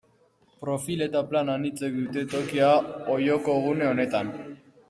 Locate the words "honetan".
3.93-4.37